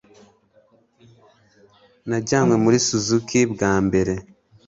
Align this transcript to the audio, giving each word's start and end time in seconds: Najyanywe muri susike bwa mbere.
Najyanywe 2.07 2.55
muri 2.63 2.77
susike 2.87 3.39
bwa 3.53 3.73
mbere. 3.85 4.13